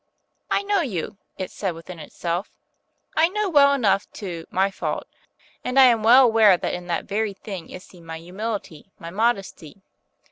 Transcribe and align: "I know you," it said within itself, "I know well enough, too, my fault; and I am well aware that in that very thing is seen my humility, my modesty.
"I 0.49 0.63
know 0.63 0.81
you," 0.81 1.17
it 1.37 1.51
said 1.51 1.75
within 1.75 1.99
itself, 1.99 2.49
"I 3.15 3.29
know 3.29 3.49
well 3.51 3.71
enough, 3.71 4.11
too, 4.11 4.47
my 4.49 4.71
fault; 4.71 5.05
and 5.63 5.77
I 5.79 5.83
am 5.83 6.01
well 6.01 6.25
aware 6.25 6.57
that 6.57 6.73
in 6.73 6.87
that 6.87 7.05
very 7.05 7.33
thing 7.33 7.69
is 7.69 7.83
seen 7.83 8.03
my 8.03 8.17
humility, 8.17 8.89
my 8.97 9.11
modesty. 9.11 9.83